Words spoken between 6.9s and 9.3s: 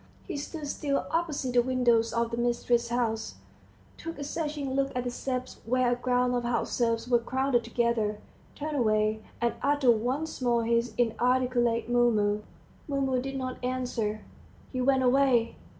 were crowded together, turned away,